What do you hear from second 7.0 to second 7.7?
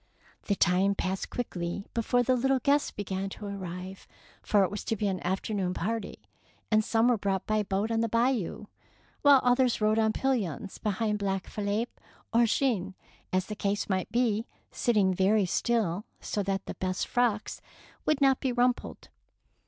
were brought by